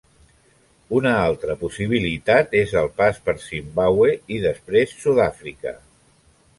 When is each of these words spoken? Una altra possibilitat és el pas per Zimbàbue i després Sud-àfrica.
Una 0.99 1.11
altra 1.25 1.57
possibilitat 1.65 2.57
és 2.63 2.75
el 2.83 2.91
pas 3.03 3.23
per 3.29 3.37
Zimbàbue 3.47 4.19
i 4.39 4.43
després 4.51 5.01
Sud-àfrica. 5.07 5.81